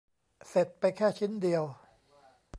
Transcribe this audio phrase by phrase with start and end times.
[0.47, 1.63] เสร็จไปแค่ชิ้นเดียว